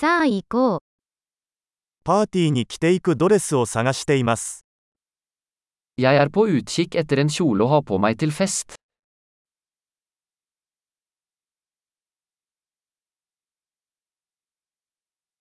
[0.00, 0.78] さあ行こう。
[2.04, 4.64] パーティーに着ていくドレスを探しています。
[5.98, 8.76] Jeg er på utkikk etter en kjole å ha på meg til fest.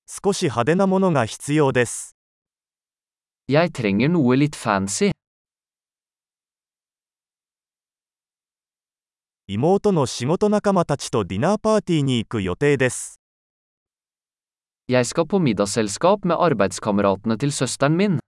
[0.05, 2.18] 少し派手なものが必要です。
[3.48, 5.14] Jeg trenger noe litt fancy.
[9.48, 13.18] 妹の仕事仲間たちとディナーパーティーに行く予定です。
[14.89, 18.20] Jeg skal på middagsselskap med arbeidskameratene til søsteren min.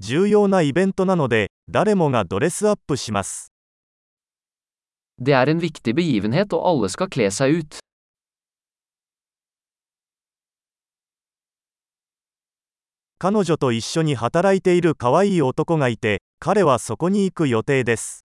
[0.00, 3.52] 重要なイベントなので、誰もがドレスアップします。
[5.22, 7.78] Det er en viktig begivenhet og alle skal kle seg ut.
[13.20, 18.24] 彼女と一緒に働いている可愛い男がいて、彼はそこに行く予定です。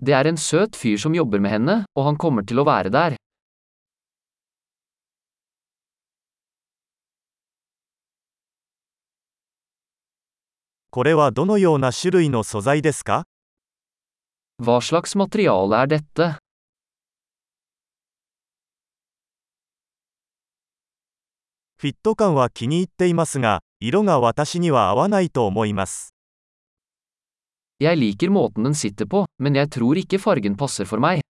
[0.00, 2.90] Det er en søt fyr som jobber med henne, og han kommer til å være
[2.94, 3.16] der.
[10.90, 13.26] これはどのような種類の素材ですか
[14.60, 16.38] Hva slags materiale er dette?
[21.76, 26.17] フィット感は気に入っていますが、色が私には合わないと思います。
[27.78, 31.22] Jeg liker måten den sitter på, men jeg tror ikke fargen passer for meg.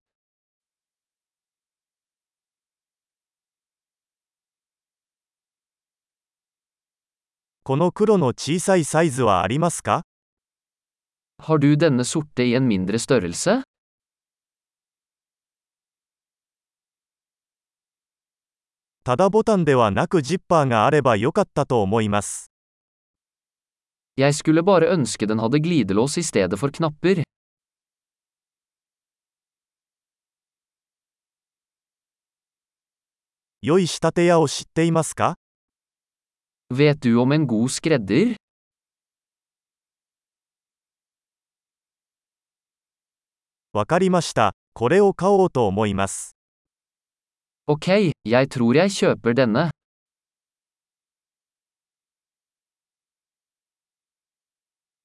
[7.64, 10.06] この黒の小さいサイズはありますか
[11.42, 13.62] Har du denne sorte i en mindre størrelse?
[19.04, 22.47] ただボタンではなくジッパーがあればよかったと思います。
[24.18, 27.22] Jeg skulle bare ønske den hadde glidelås i stedet for knapper.
[36.74, 38.34] Vet du om en god skredder?
[47.68, 47.88] Ok,
[48.24, 49.68] jeg tror jeg kjøper denne.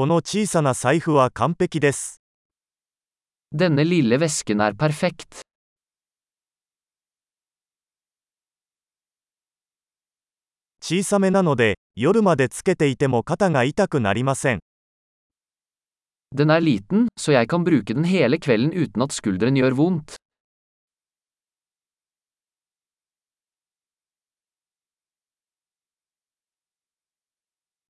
[0.00, 2.22] この小さな財布は完璧です。
[3.54, 5.42] Denne lille vesken er perfekt.
[10.82, 14.60] 小さめなので、夜までつけていても肩が痛くなりません。
[16.34, 20.16] Den er liten, så jeg kan bruke den hele kvelden uten at skulderen gjør vondt.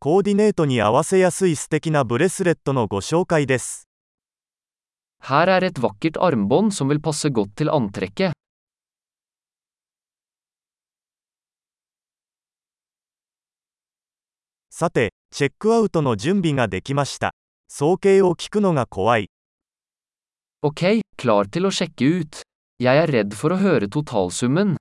[0.00, 3.88] コーディネートに合わせやすい素敵なブレスレットのご紹介です。
[5.24, 8.30] Her er et vakkert armbånd som vil passe godt til antrekket.
[14.70, 17.32] さて、チェックアウトの準備ができました。
[17.66, 19.30] 総計を聞くのが怖い。
[20.62, 22.42] Ok, klar til å sjekke ut.
[22.78, 24.77] Jeg er redd for å høre totalsummen.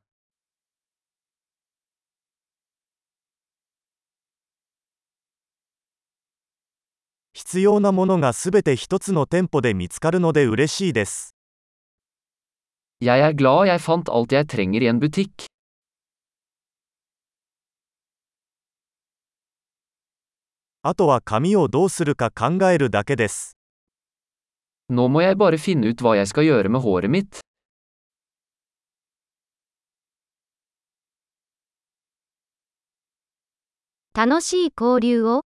[7.49, 11.33] 必要なものがすべて一つの店舗で見つかるので嬉しいです。
[12.99, 15.45] Jeg er glad jeg fant alt jeg trenger i en butikk.
[20.81, 23.55] あとは髪をどうするか考えるだけです。
[24.89, 27.39] Nå må jeg bare finne ut hva jeg skal gjøre med håret mitt.
[34.13, 35.47] 楽しい交流を。